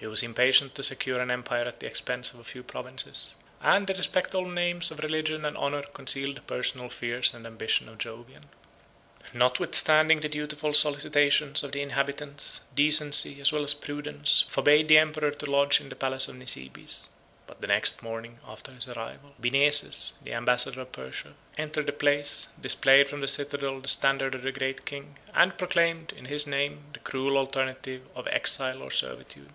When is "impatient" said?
0.22-0.76